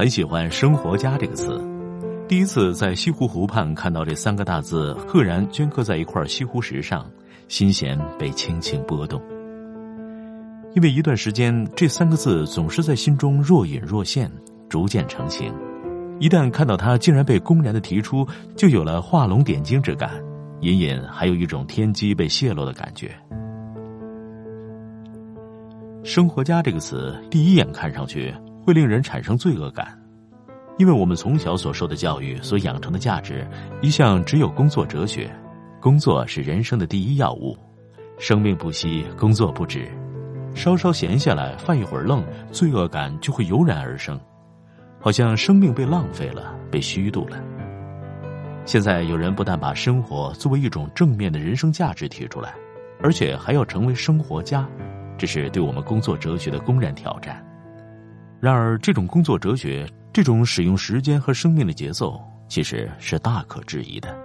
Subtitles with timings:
[0.00, 1.62] 很喜欢“生活家”这个词。
[2.26, 7.04] 第一次在西湖湖畔看到这三个大字赫然镌刻在一块西湖石上，
[7.48, 9.20] 心弦被轻轻拨动。
[10.74, 14.32] 因为一段时间，这三个字总是在心中若隐若现，
[14.70, 15.52] 逐渐成型。
[16.18, 18.26] 一旦看到它竟然被公然的提出，
[18.56, 20.12] 就有了画龙点睛之感，
[20.62, 23.14] 隐隐还有一种天机被泄露的感觉。
[26.02, 29.98] 生活家这个词，第一眼看上去会令人产生罪恶感，
[30.78, 33.46] 因为我们从小所受的教育所养成的价值，
[33.80, 35.30] 一向只有工作哲学，
[35.80, 37.56] 工作是人生的第一要务，
[38.18, 39.88] 生命不息，工作不止，
[40.54, 44.20] 稍稍闲下来犯一会儿愣，罪恶感就会油然而生，
[45.00, 47.36] 好像生命被浪费了，被虚度了。
[48.66, 52.54] 现在有人不但把生活作为一种正面的人生价值提出来，
[53.02, 54.68] 而且还要成为生活家。
[55.16, 57.44] 这是对我们工作哲学的公然挑战。
[58.40, 64.16] 然而，这种工作哲学，这种使用时间和生命的节奏，其实是大可质疑的。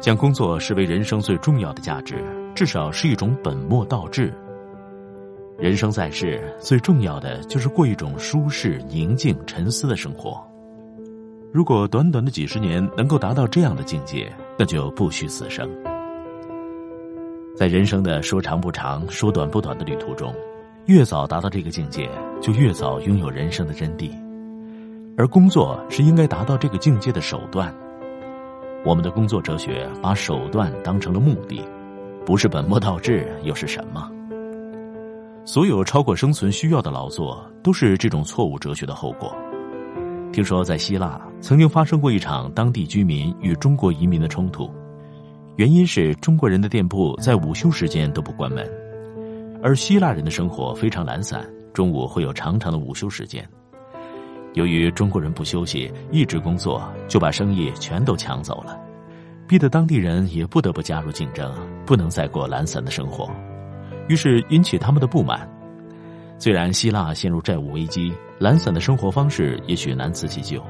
[0.00, 2.22] 将工作视为人生最重要的价值，
[2.54, 4.34] 至少是一种本末倒置。
[5.58, 10.46] 人生在世，最重要的就是过一种舒适、宁静、沉思的生活。
[11.54, 15.66] 如果短短的几十年能够达到这样的境界，那就不虚此生。
[17.56, 20.34] 在人生的说长不长、说短不短的旅途中，
[20.86, 24.10] 越早达到这个境界，就越早拥有人生的真谛。
[25.16, 27.72] 而工作是应该达到这个境界的手段。
[28.84, 31.62] 我们的工作哲学把手段当成了目的，
[32.26, 34.10] 不是本末倒置又是什么？
[35.44, 39.32] 所有超过生存需要的劳作，都是这种错误哲学的后果。
[40.32, 44.68] 听说在希腊曾经发生过一场当地居民与中国移民的冲突。
[45.56, 48.68] 原因是中国人的店铺在午休时间都不关门，
[49.62, 53.48] 而希腊人的生活非常懒散，中午会有长长的午休时间。
[54.54, 58.78] 由于中国人不休息，一直工作，就把生意全都抢走了，
[59.46, 61.54] 逼得当地人也不得不加入竞争，
[61.86, 63.30] 不能再过懒散的生活，
[64.08, 65.48] 于是引起他们的不满。
[66.38, 70.60] 虽然希腊陷入债务危机，懒散的生活方式也许难辞其咎。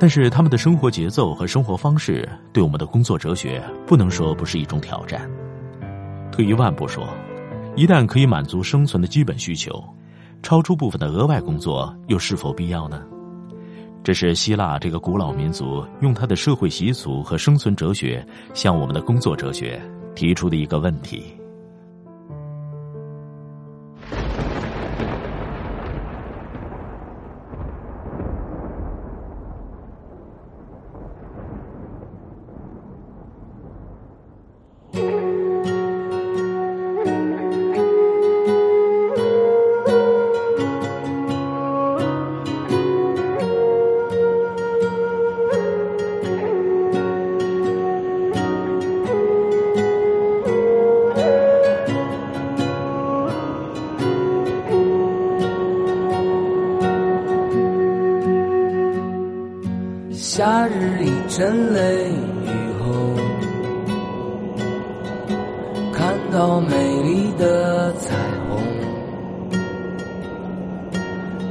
[0.00, 5.30] 但是他们的生活节奏和生活方式，对我们的工作哲学不能说不是一种挑战。
[6.32, 7.06] 退一万步说，
[7.76, 9.82] 一旦可以满足生存的基本需求，
[10.42, 13.02] 超出部分的额外工作又是否必要呢？
[14.04, 19.80] 这是希腊这个古老民族用他的社会习俗和生存哲学向我们的工作哲学
[20.14, 21.24] 提出的一个问题。
[60.16, 62.08] 夏日里阵雷
[62.44, 62.46] 雨
[62.78, 62.86] 后，
[65.92, 68.14] 看到美丽的彩
[68.48, 68.62] 虹。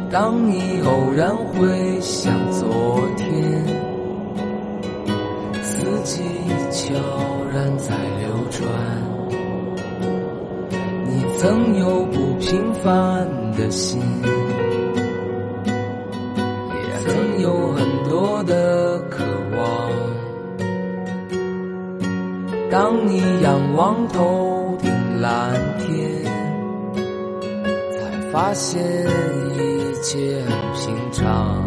[0.09, 3.65] 当你偶然回想昨天，
[5.61, 6.23] 四季
[6.71, 6.95] 悄
[7.53, 8.65] 然在流转。
[11.05, 14.01] 你曾有不平凡的心。
[16.75, 19.23] 也曾有很多的渴
[19.57, 19.89] 望。
[22.69, 26.23] 当你仰望头顶蓝天，
[27.91, 28.83] 才发现
[29.57, 31.62] 一切很平常。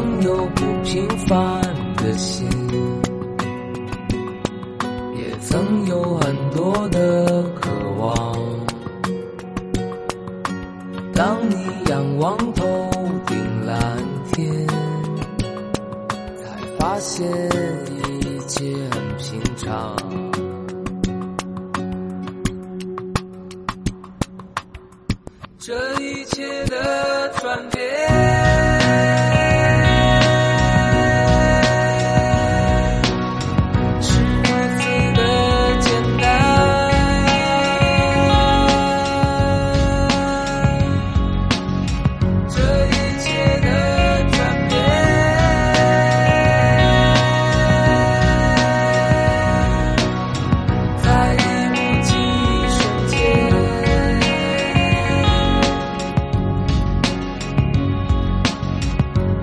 [0.00, 1.60] 曾有不平凡
[1.96, 2.48] 的心，
[5.14, 8.34] 也曾有很多的渴望。
[11.12, 11.54] 当你
[11.90, 12.64] 仰望头
[13.26, 13.98] 顶蓝
[14.32, 14.66] 天，
[16.38, 17.28] 才发现
[17.90, 19.94] 一切很平常。
[25.58, 28.19] 这一切的转变。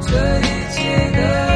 [0.09, 1.46] 这一切的